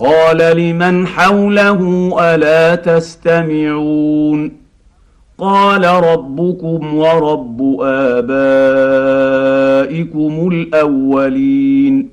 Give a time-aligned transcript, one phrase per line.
[0.00, 4.52] قال لمن حوله ألا تستمعون
[5.38, 8.38] قال ربكم ورب آبائكم
[10.52, 12.08] الأولين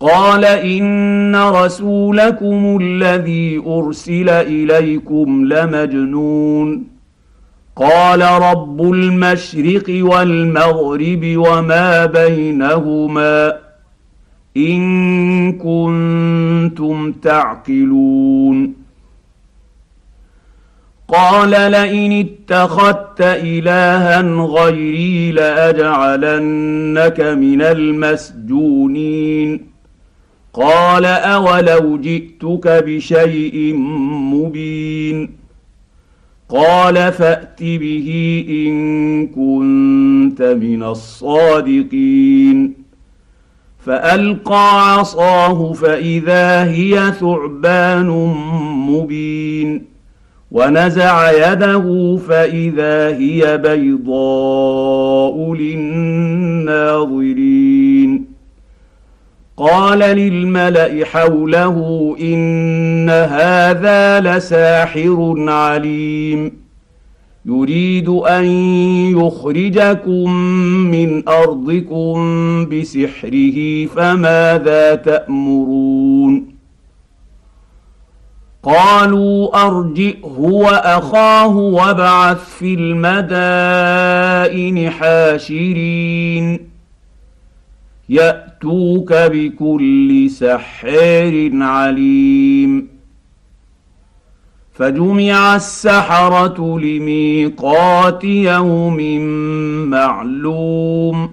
[0.00, 6.84] قال إن رسولكم الذي أرسل إليكم لمجنون
[7.76, 13.67] قال رب المشرق والمغرب وما بينهما
[14.58, 18.74] إن كنتم تعقلون.
[21.08, 29.60] قال لئن اتخذت إلها غيري لأجعلنك من المسجونين.
[30.52, 33.74] قال أولو جئتك بشيء
[34.34, 35.30] مبين.
[36.48, 42.77] قال فأت به إن كنت من الصادقين.
[43.78, 48.06] فألقى عصاه فإذا هي ثعبان
[48.88, 49.84] مبين
[50.50, 57.18] ونزع يده فإذا هي بيضاء للناظرين
[59.56, 66.67] قال للملأ حوله إن هذا لساحر عليم
[67.48, 68.44] يريد أن
[69.16, 70.32] يخرجكم
[70.90, 72.16] من أرضكم
[72.66, 76.48] بسحره فماذا تأمرون؟
[78.62, 86.60] قالوا أرجئه وأخاه وابعث في المدائن حاشرين.
[88.08, 92.97] يأتوك بكل سحار عليم.
[94.78, 99.20] فجمع السحرة لميقات يوم
[99.90, 101.30] معلوم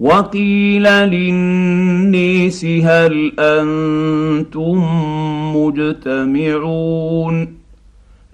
[0.00, 4.84] وقيل للنيس هل أنتم
[5.56, 7.54] مجتمعون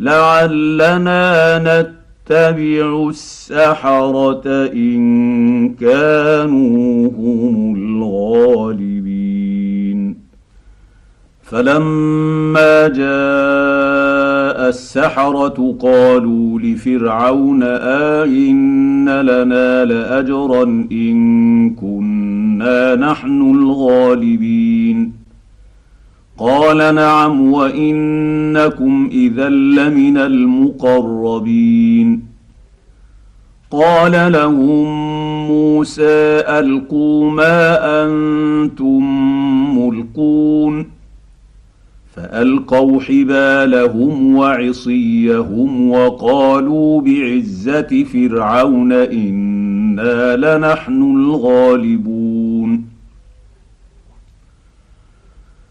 [0.01, 4.43] لعلنا نتبع السحرة
[4.73, 8.96] إن كانوا هم الغالبين
[11.47, 17.63] فلما جاء السحرة قالوا لفرعون
[18.23, 20.63] آئن لنا لأجرا
[20.93, 25.13] إن كنا نحن الغالبين.
[26.39, 32.23] قال نعم وإنكم إذا لمن المقربين.
[33.71, 34.87] قال لهم
[35.49, 39.03] موسى ألقوا ما أنتم
[39.79, 40.96] ملقون.
[42.17, 52.85] فألقوا حبالهم وعصيهم وقالوا بعزة فرعون إنا لنحن الغالبون.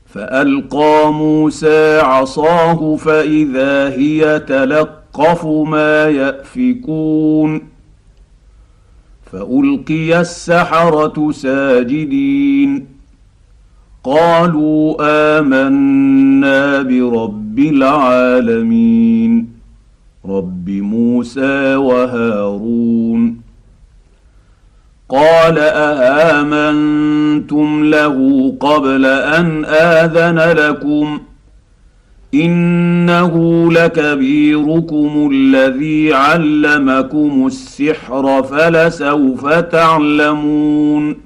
[0.05, 7.61] فألقى موسى عصاه فإذا هي تلقف ما يأفكون.
[9.31, 12.94] فألقي السحرة ساجدين.
[14.05, 14.95] قالوا
[15.39, 19.47] آمنا برب العالمين.
[20.25, 23.41] رب موسى وهارون.
[25.09, 31.19] قال اامنتم له قبل أن آذن لكم؟
[32.33, 41.24] إنه لكبيركم الذي علمكم السحر فلسوف تعلمون.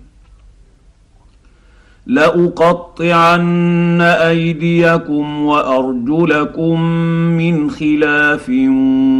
[2.10, 6.82] لأقطعن أيديكم وأرجلكم
[7.38, 8.50] من خلاف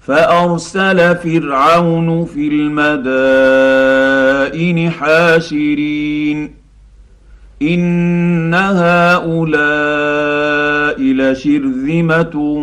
[0.00, 6.50] فأرسل فرعون في المدائن حاشرين.
[7.62, 12.62] إن هؤلاء لشرذمة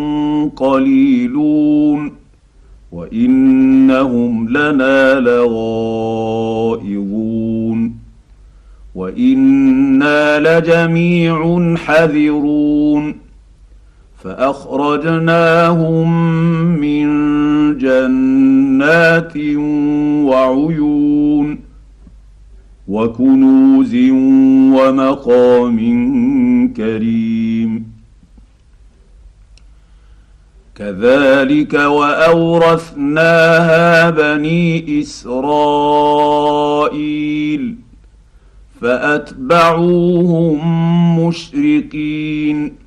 [0.55, 2.11] قليلون.
[2.91, 7.97] وإنهم لنا لغائظون.
[8.95, 13.26] وإنا لجميع حذرون.
[14.27, 16.09] فأخرجناهم
[16.79, 17.07] من
[17.77, 19.37] جنات
[20.27, 21.59] وعيون
[22.87, 23.95] وكنوز
[24.75, 25.77] ومقام
[26.77, 27.91] كريم.
[30.75, 33.29] كذلك وأورثناها
[34.09, 35.35] بني إسرائيل
[38.81, 40.59] فأتبعوهم
[41.25, 42.86] مشرقين.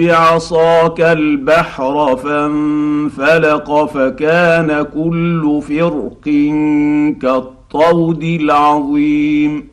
[0.00, 6.24] بعصاك البحر فانفلق فكان كل فرق
[7.22, 9.68] كالطود العظيم.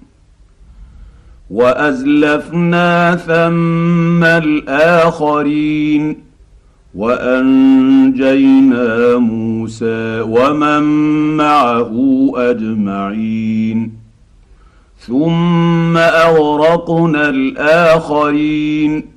[1.52, 6.18] وأزلفنا ثم الآخرين
[6.96, 8.38] وأنجينا
[9.18, 10.84] موسى ومن
[11.38, 13.92] معه أجمعين.
[15.00, 19.17] ثم أغرقنا الآخرين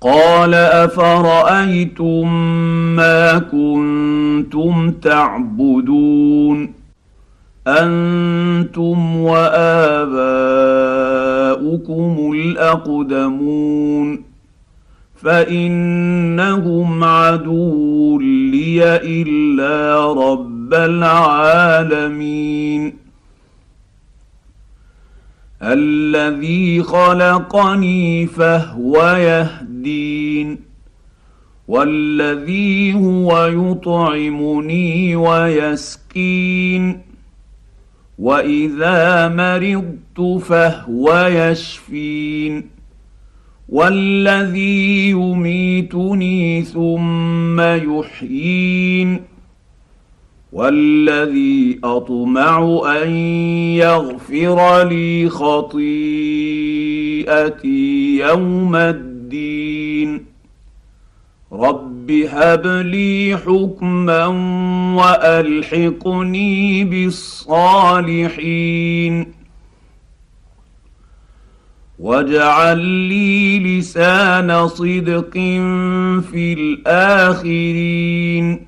[0.00, 2.32] قال أفرأيتم
[2.96, 6.72] ما كنتم تعبدون؟
[7.66, 10.16] أنتم وآباؤكم
[12.34, 14.22] الأقدمون.
[15.22, 22.30] فإنهم عدو لي إلا رب العالمين.
[25.62, 29.02] الذي خلقني فهو
[29.86, 30.58] يهدين
[31.68, 37.00] والذي هو يطعمني ويسكين
[38.18, 42.70] وإذا مرضت فهو يشفين
[43.68, 49.20] والذي يميتني ثم يحيين
[50.52, 53.10] والذي أطمع أن
[53.78, 55.80] يغفر لي خطيئتي
[58.18, 59.09] يوم الدين
[61.52, 64.26] رب هب لي حكما
[64.96, 69.32] وألحقني بالصالحين.
[71.98, 75.32] واجعل لي لسان صدق
[76.32, 78.66] في الآخرين.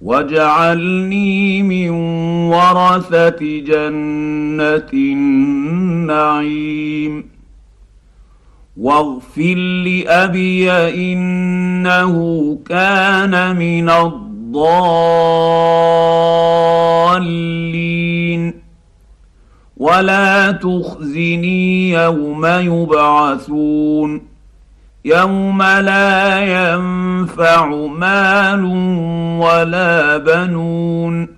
[0.00, 1.90] واجعلني من
[2.50, 6.58] ورثة جنة النعيم.
[8.78, 9.54] واغفر
[9.84, 14.28] لأبي إنه كان من الضالين.
[19.76, 24.22] ولا تخزني يوم يبعثون.
[25.04, 28.64] يوم لا ينفع مال
[29.40, 31.37] ولا بنون.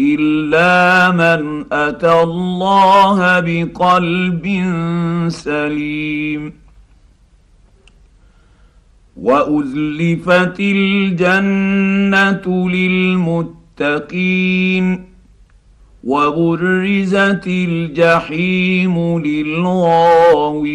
[0.00, 4.46] الا من اتى الله بقلب
[5.28, 6.52] سليم
[9.16, 12.46] وازلفت الجنه
[13.78, 14.24] للمتقين
[16.04, 20.74] وبرزت الجحيم للغاوين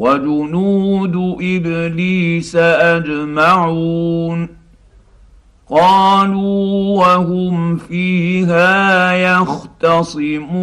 [0.00, 4.48] وجنود إبليس أجمعون
[5.70, 10.60] قالوا وهم فيها يختصمون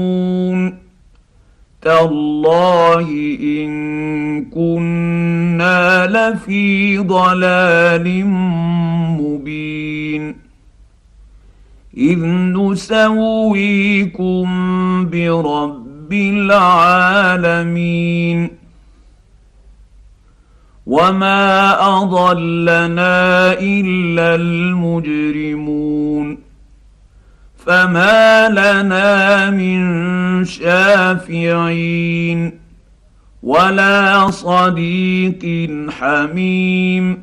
[1.81, 3.09] تالله
[3.41, 8.25] إن كنا لفي ضلال
[9.21, 10.35] مبين
[11.97, 12.25] إذ
[12.57, 14.45] نسويكم
[15.09, 17.87] برب العالمين
[20.87, 26.37] وما اضلنا الا المجرمون
[27.65, 32.59] فما لنا من شافعين
[33.43, 37.19] ولا صديق حميم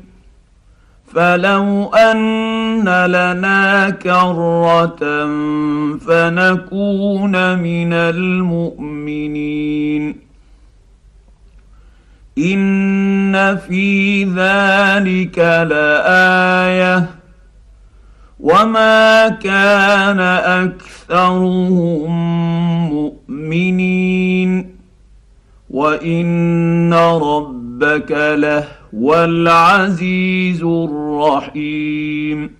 [1.13, 4.99] فلو ان لنا كره
[5.97, 9.45] فنكون من المؤمنين
[12.37, 17.09] ان في ذلك لايه
[18.39, 20.19] وما كان
[20.69, 22.11] اكثرهم
[22.89, 24.75] مؤمنين
[25.69, 32.51] وان ربك لهو العزيز الرحيم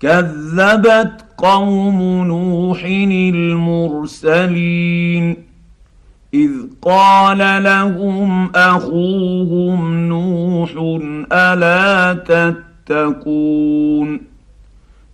[0.00, 2.84] كذبت قوم نوح
[4.14, 5.51] المرسلين
[6.34, 6.50] إذ
[6.82, 10.70] قال لهم أخوهم نوح
[11.32, 12.12] ألا
[12.88, 14.20] تتقون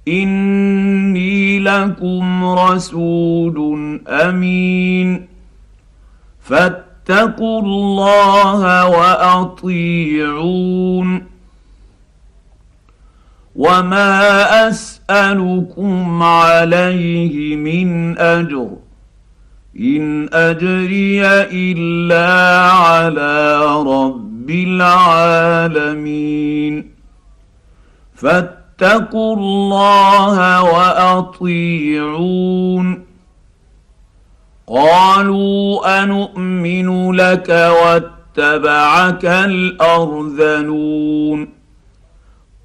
[0.08, 5.26] إني لكم رسول أمين
[6.42, 10.58] فاتقوا الله وأطيعون
[13.56, 18.70] وما أسألكم عليه من أجر
[19.80, 26.90] إن أجري إلا على رب العالمين.
[28.14, 33.04] فاتقوا الله وأطيعون.
[34.68, 41.57] قالوا انومن لك واتبعك الأرذلون.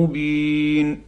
[0.00, 1.00] مبين.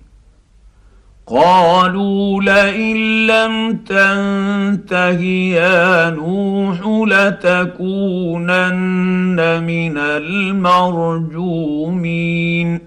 [1.26, 12.80] قالوا لئن لم تنته يا نوح لتكونن من المرجومين.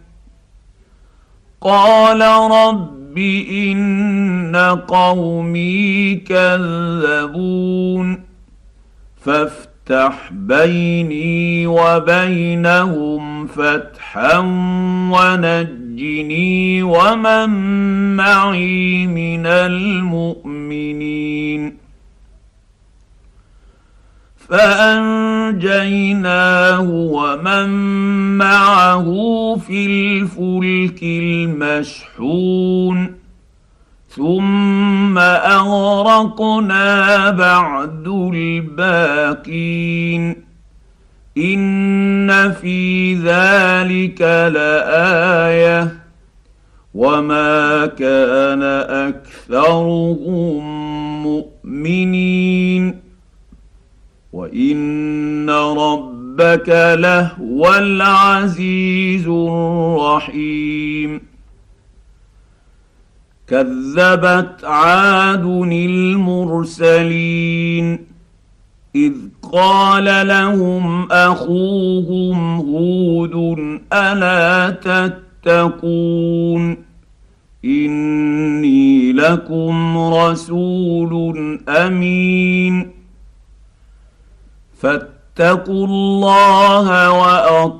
[1.61, 3.17] قال رب
[3.51, 4.55] إن
[4.87, 8.23] قومي كذبون.
[9.25, 9.68] فافتح
[10.31, 14.37] بيني وبينهم فتحا
[15.11, 17.49] ونجي نجني ومن
[18.15, 20.97] معي من المؤمنين.
[24.49, 25.61] فأنجيناه
[26.89, 27.69] ومن
[28.37, 29.05] معه
[29.67, 32.39] في الفلك المشحون.
[34.19, 40.35] ثم اغرقنا بعد الباقين
[41.37, 44.21] ان في ذلك
[44.53, 45.95] لايه
[46.93, 48.63] وما كان
[49.07, 50.63] اكثرهم
[51.23, 52.99] مؤمنين
[54.33, 61.28] وان ربك لهو العزيز الرحيم
[63.49, 65.45] كذبت عاد
[66.91, 67.99] المرسلين
[68.95, 69.13] إذ
[69.53, 73.59] قال لهم أخوهم هود
[73.93, 76.77] ألا تتقون
[77.65, 82.91] إني لكم رسول أمين
[84.81, 87.79] فاتقوا الله وأطيعون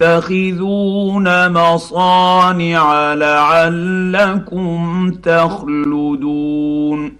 [0.00, 7.16] وتتخذون مصانع لعلكم تخلدون.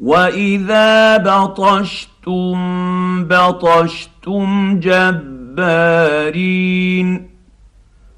[0.00, 7.30] وإذا بطشت بطشتم بطشتم جبارين.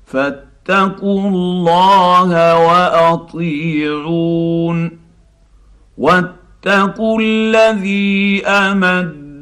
[0.07, 4.99] فاتقوا الله وأطيعون.
[5.99, 8.43] واتقوا الذي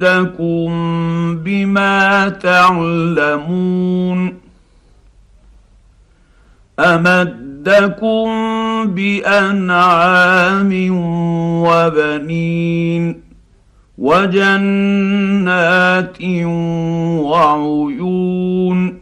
[0.02, 4.34] امدكم بما تعلمون
[6.80, 8.26] امدكم
[8.86, 10.70] بانعام
[11.64, 13.20] وبنين
[13.98, 16.16] وجنات
[17.24, 18.98] وعيون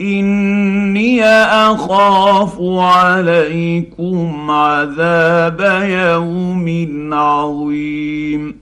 [0.00, 8.61] اني اخاف عليكم عذاب يوم عظيم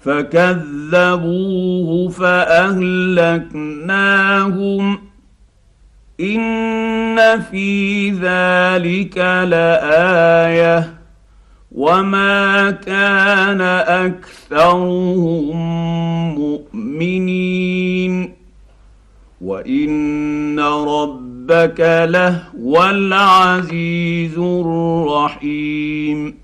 [0.00, 3.56] فكذبوه فاهلكناهم
[6.20, 10.94] ان في ذلك لايه
[11.72, 13.60] وما كان
[14.06, 15.56] اكثرهم
[16.34, 18.32] مؤمنين
[19.40, 26.34] وان ربك لهو العزيز الرحيم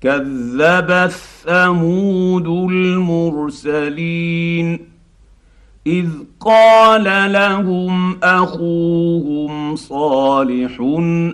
[0.00, 1.12] كذبت
[1.44, 4.10] ثمود المرسلين
[5.86, 6.08] إذ
[6.40, 10.80] قال لهم أخوهم صالح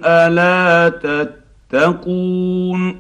[0.05, 0.89] ألا
[1.71, 2.97] تتقون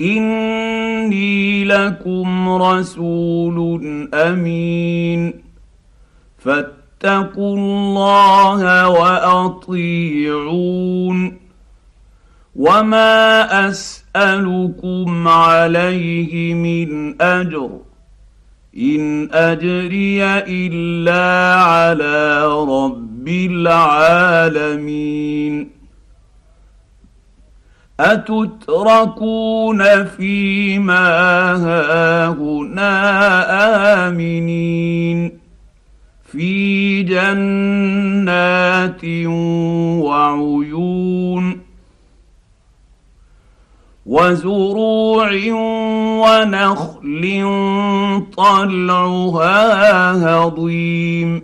[0.00, 3.78] إني لكم رسول
[4.14, 5.42] أمين
[6.38, 10.02] فاتقوا الله وأطيعون
[12.56, 17.70] وما اسالكم عليه من اجر
[18.76, 23.28] ان اجري الا على رب
[24.08, 25.02] العالمين
[28.00, 31.08] اتتركون فيما
[31.56, 32.92] هاهنا
[34.08, 35.32] امنين
[36.32, 39.04] في جنات
[40.04, 41.61] وعيون
[44.12, 45.30] وزروع
[46.22, 47.24] ونخل
[48.36, 51.42] طلعها هضيم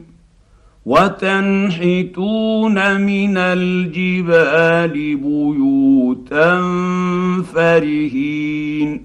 [0.87, 6.61] وتنحتون من الجبال بيوتا
[7.55, 9.03] فرهين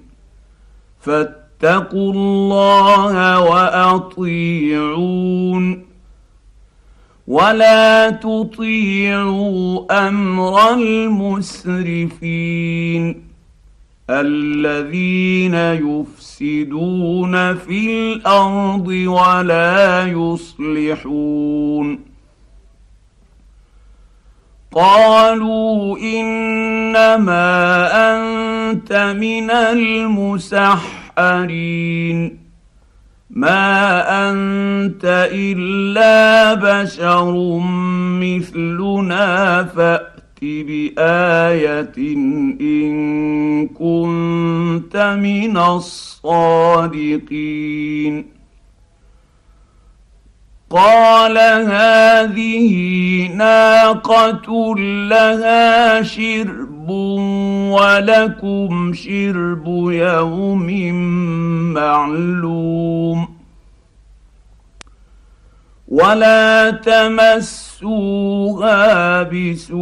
[1.00, 4.84] فاتقوا الله وأطيعون
[7.28, 12.14] ولا تطيعوا أمر المسرفين
[14.22, 22.00] الذين يفسدون في الأرض ولا يصلحون.
[24.72, 27.44] قالوا إنما
[28.14, 30.94] أنت من المسحرين.
[33.30, 37.60] ما أنت إلا بشر
[38.22, 40.13] مثلنا فأ
[40.44, 41.94] بآية
[42.62, 47.14] إن كنت من الصادقين.
[50.70, 52.74] قال هذه
[53.36, 54.76] ناقة
[55.10, 56.90] لها شرب
[57.70, 60.94] ولكم شرب يوم
[61.74, 63.33] معلوم.
[65.94, 68.82] ولا تمسوها
[69.24, 69.74] بسوء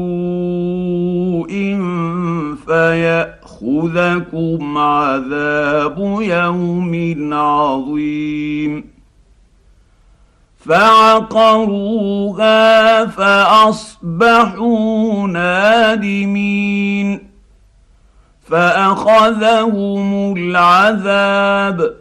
[2.68, 6.94] فياخذكم عذاب يوم
[7.34, 8.84] عظيم
[10.66, 12.56] فعقروها
[13.06, 14.78] فاصبحوا
[15.28, 17.32] نادمين
[18.50, 22.01] فاخذهم العذاب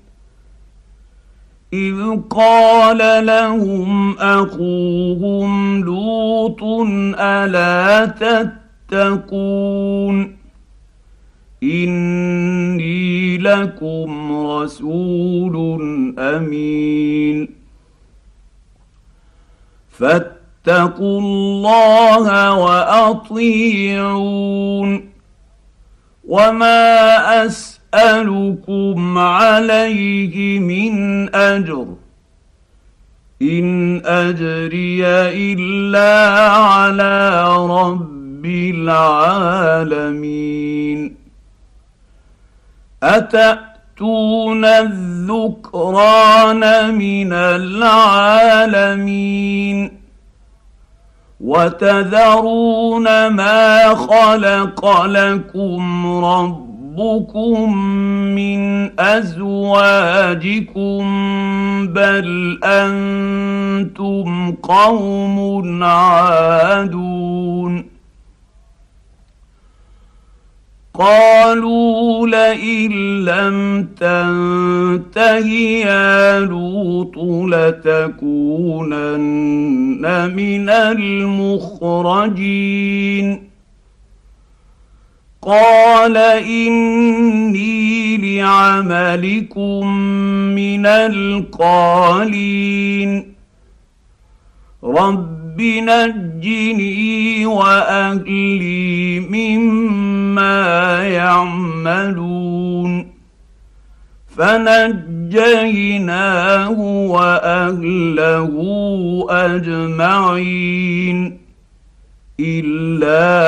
[1.73, 6.63] إذ قال لهم أخوهم لوط
[7.19, 8.05] ألا
[8.91, 10.37] تتقون؟
[11.63, 15.55] إني لكم رسول
[16.19, 17.49] أمين.
[19.89, 23.81] فاتقوا الله وأطيعون.
[26.27, 31.87] وما أس اسالكم عليه من أجر.
[33.41, 35.05] إن أجري
[35.55, 40.11] إلا على رب العالمين.
[43.03, 46.13] أتأتون الذكران
[46.95, 49.01] من العالمين؟
[51.41, 56.07] وتذرون ما خلق لكم
[56.99, 57.77] ربكم
[58.35, 61.01] من ازواجكم
[61.87, 67.85] بل أنتم قوم عادون
[70.93, 72.91] قالوا لئن
[73.25, 75.47] لم تنته
[75.85, 77.17] يا لوط
[77.53, 79.21] لتكونن
[80.35, 82.31] من المخرجين
[85.41, 89.87] قال إني لعملكم
[90.55, 92.21] من القالين.
[94.83, 103.11] رب نجني وأهلي مما يعملون.
[104.37, 108.53] فنجيناه وأهله
[109.29, 111.37] أجمعين
[112.39, 113.40] إلا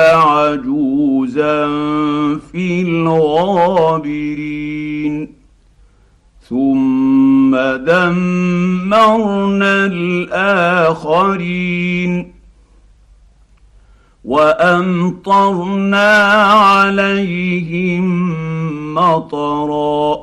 [11.34, 12.34] الآخرين.
[14.24, 18.04] وأمطرنا عليهم
[18.94, 20.16] مطرا.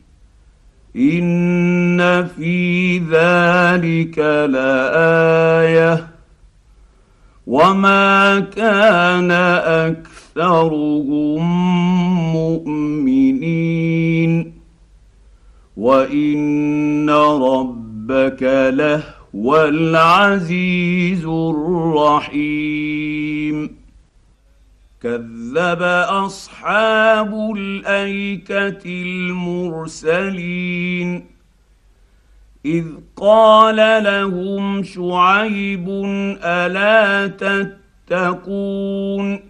[0.97, 4.19] إن في ذلك
[4.51, 6.07] لآية.
[7.47, 9.31] وما كان
[10.31, 11.43] اكثرهم
[12.33, 13.73] مؤمنين
[15.77, 22.61] وان ربك لهو العزيز الرحيم
[25.03, 28.83] كذب اصحاب الايكه
[29.67, 30.51] المرسلين
[32.65, 35.89] اذ قال لهم شعيب
[36.45, 37.27] الا
[38.09, 39.50] تتقون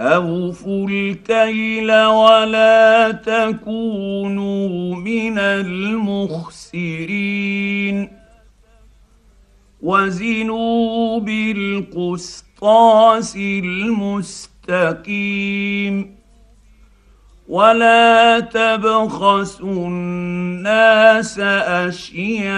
[0.00, 6.66] أوفوا الكيل ولا تكونوا من المخسرين.
[9.82, 14.56] وزنوا بالقسطاس المستقيم.
[17.48, 22.56] ولا تبخسوا الناس أشياءهم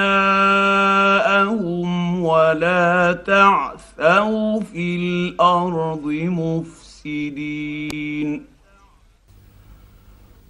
[2.25, 6.88] ولا تعثوا في الأرض مفسدين.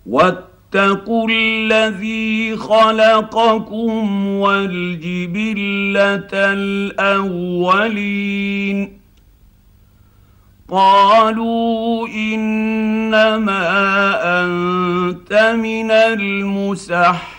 [0.06, 7.78] واتقوا الذي خلقكم والجبلة الأولين.
[10.68, 13.68] قالوا إنما
[14.44, 17.38] أنت من المسحرين.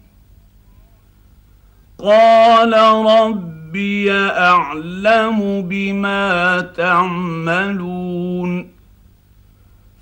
[2.01, 2.73] قال
[3.05, 8.71] ربي اعلم بما تعملون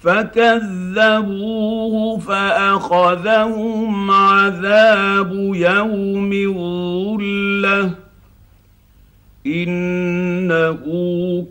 [0.02, 1.40] فكذبوه
[2.20, 7.92] فاخذهم عذاب يوم الظله
[9.46, 10.80] انه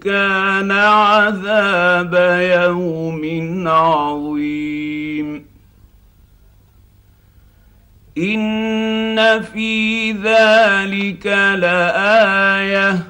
[0.03, 5.45] كان عذاب يوم عظيم
[9.19, 11.27] ان في ذلك
[11.59, 13.05] لايه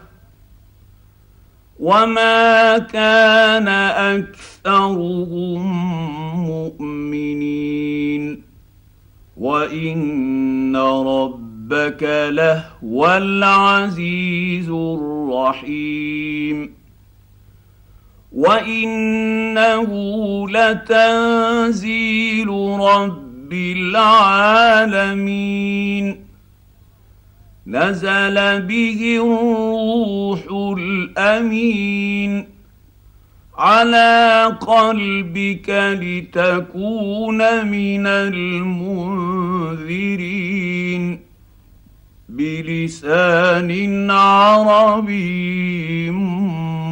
[1.80, 3.68] وما كان
[4.18, 5.62] اكثرهم
[6.46, 8.42] مؤمنين
[9.36, 16.56] وان رب ربك لهو العزيز الرحيم
[18.32, 19.90] وانه
[20.50, 22.48] لتنزيل
[22.80, 25.08] رب العالمين.
[27.66, 30.40] نزل به الروح
[30.78, 32.46] الأمين
[33.58, 39.18] على قلبك لتكون من المنذرين.
[42.28, 46.10] بلسان عربي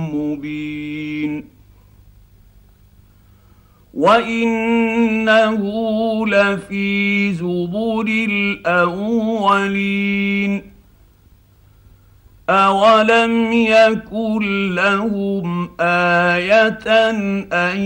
[0.09, 1.56] مبين.
[3.97, 5.63] وانه
[6.27, 9.83] لفي زبر الاولين
[12.51, 16.79] اولم يكن لهم إيه
[17.53, 17.81] ان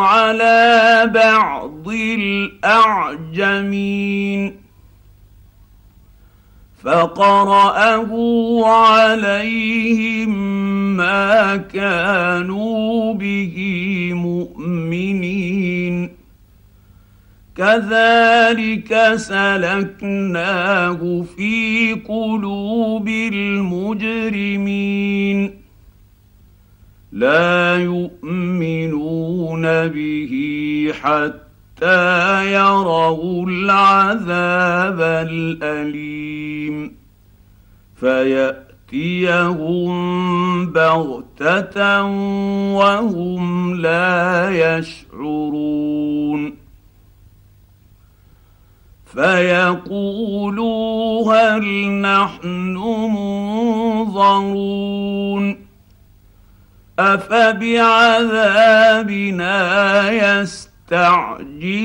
[0.00, 1.88] على بعض
[2.64, 3.88] الاعجمين
[6.84, 8.10] فقراه
[8.66, 10.28] عليهم
[10.96, 13.56] ما كانوا به
[14.14, 16.10] مؤمنين
[17.56, 21.00] كذلك سلكناه
[21.36, 24.38] في قلوب المجرمين
[27.18, 30.34] لا يؤمنون به
[31.02, 36.92] حتى يروا العذاب الأليم.
[38.00, 39.92] فيأتيهم
[40.66, 42.02] بغتة
[42.74, 46.54] وهم لا يشعرون.
[49.14, 50.54] فيقولوا
[51.34, 52.76] هل نحن
[54.06, 55.67] منظرون.
[56.98, 58.40] أفبعذابنا
[60.10, 61.78] يستعجلون؟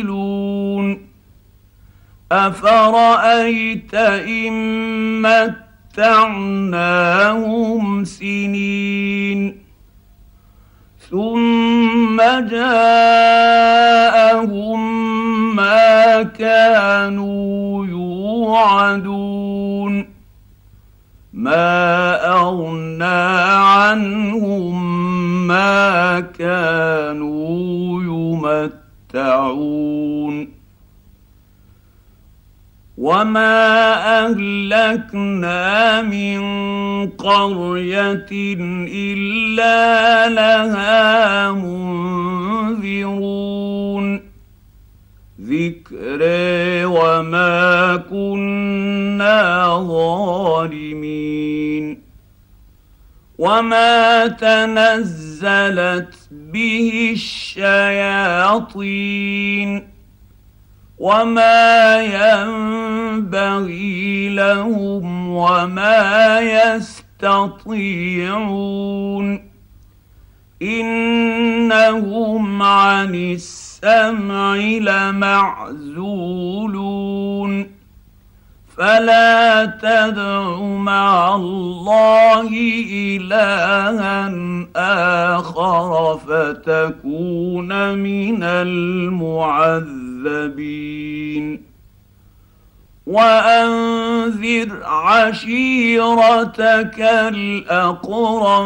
[2.31, 4.53] أفرأيت إن
[5.21, 6.73] متعناهم
[8.03, 9.63] سنين
[11.09, 12.17] ثم
[12.49, 13.53] جاءهم
[15.55, 19.33] ما كانوا يوعدون.
[21.33, 22.82] ما أغنى
[23.57, 28.03] عنهم ما كانوا
[29.13, 30.53] يمتعون.
[32.97, 33.93] وما
[34.25, 36.39] اهلكنا من
[37.09, 38.25] قريه
[38.93, 41.83] الا لها منذرون.
[45.41, 46.19] ذكر
[46.85, 52.12] وما كنا ظالمين.
[53.37, 58.73] وما تنزلت به الشياطين
[60.97, 62.01] وما
[63.23, 66.39] ينبغي لهم وما
[67.21, 67.93] يستطيعون
[70.61, 76.23] انهم عن السمع لمعزولون
[78.77, 82.49] فلا تدع مع الله
[82.91, 84.33] إلها
[85.37, 90.13] آخر فتكون من المعذبين.
[93.05, 98.63] وأنذر عشيرتك الأقربين.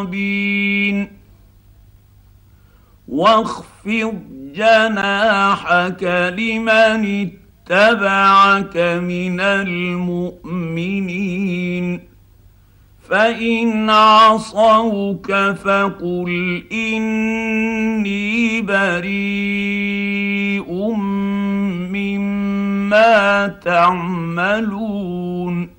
[3.08, 4.22] واخفض
[4.54, 6.02] جناحك
[6.38, 12.00] لمن اتبعك من المؤمنين.
[13.10, 20.72] فإن عصوك فقل إني بريء
[21.92, 25.70] مما تعملون.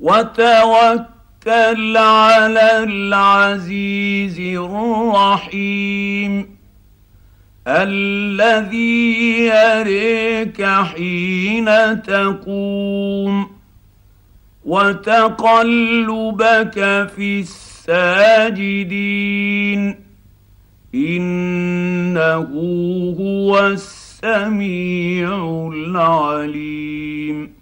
[0.00, 6.59] وتوكل على العزيز الرحيم.
[7.66, 13.50] الذي يريك حين تقوم
[14.64, 15.48] وتقلبك
[17.16, 18.90] في الساجدين.
[20.94, 22.50] إنه
[23.20, 25.34] هو السميع
[25.74, 27.52] العليم.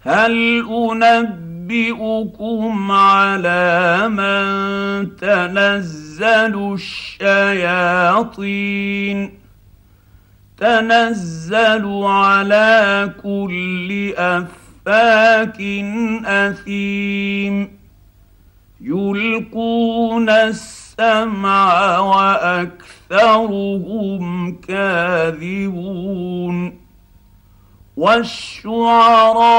[0.00, 0.62] هل
[1.70, 6.74] انبئكم على من تنزل
[7.20, 8.38] الشياطين
[10.58, 15.60] تنزل على كل افاك
[16.24, 17.78] اثيم
[18.80, 23.44] يلقون السمع واكثرهم
[24.68, 26.08] كاذبون
[27.96, 29.58] والشعراء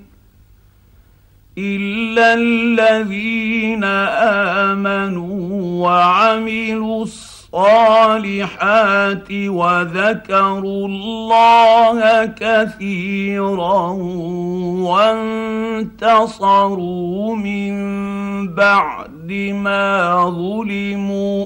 [1.57, 3.83] إلا الذين
[4.63, 7.51] آمنوا وعملوا الصالحات
[9.31, 13.91] وذكروا الله كثيرا
[16.21, 17.73] وانتصروا من
[18.55, 21.45] بعد ما ظلموا